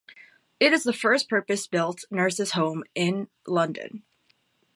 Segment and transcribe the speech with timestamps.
[0.59, 4.03] It is the first purpose built nurses' home in London.